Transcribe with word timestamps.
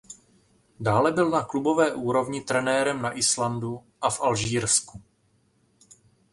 Dále 0.79 1.11
byl 1.11 1.29
na 1.29 1.43
klubové 1.43 1.93
úrovni 1.93 2.41
trenérem 2.41 3.01
na 3.01 3.11
Islandu 3.17 3.83
a 4.01 4.09
v 4.09 4.21
Alžírsku. 4.21 5.01